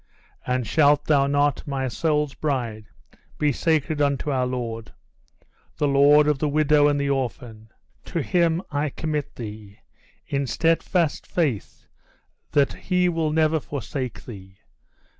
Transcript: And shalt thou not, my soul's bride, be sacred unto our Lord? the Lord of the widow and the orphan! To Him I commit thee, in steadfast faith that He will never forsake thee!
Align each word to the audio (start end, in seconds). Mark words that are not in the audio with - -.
And 0.47 0.65
shalt 0.65 1.05
thou 1.05 1.27
not, 1.27 1.67
my 1.67 1.87
soul's 1.87 2.33
bride, 2.33 2.85
be 3.37 3.51
sacred 3.51 4.01
unto 4.01 4.31
our 4.31 4.47
Lord? 4.47 4.93
the 5.77 5.87
Lord 5.87 6.25
of 6.27 6.39
the 6.39 6.49
widow 6.49 6.87
and 6.87 6.99
the 6.99 7.11
orphan! 7.11 7.69
To 8.05 8.23
Him 8.23 8.63
I 8.71 8.89
commit 8.89 9.35
thee, 9.35 9.77
in 10.25 10.47
steadfast 10.47 11.27
faith 11.27 11.85
that 12.53 12.73
He 12.73 13.09
will 13.09 13.31
never 13.31 13.59
forsake 13.59 14.25
thee! 14.25 14.57